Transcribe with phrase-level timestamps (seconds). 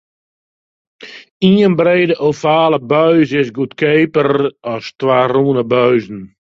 [1.49, 4.29] Ien brede ovale buis is goedkeaper
[4.73, 6.21] as twa rûne buizen.